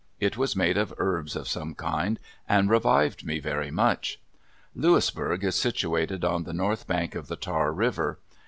[0.19, 2.19] It was made of herbs of some kind,
[2.49, 4.19] and revived me very much.
[4.73, 8.17] Louisburg is situated on the north bank of the Tar River.